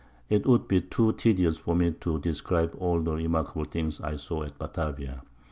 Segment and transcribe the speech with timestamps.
[0.31, 4.41] It would be too tedious for me to describe all the remarkable Things I saw
[4.41, 5.21] at Batavia.